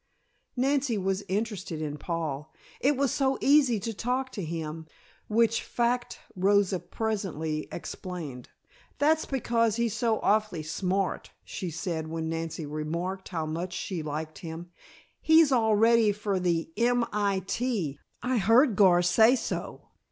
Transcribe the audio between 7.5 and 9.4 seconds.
explained. "That's